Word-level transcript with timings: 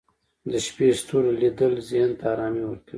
د 0.51 0.53
شپې 0.65 0.87
ستوري 0.99 1.31
لیدل 1.41 1.73
ذهن 1.89 2.11
ته 2.19 2.25
ارامي 2.33 2.63
ورکوي 2.65 2.89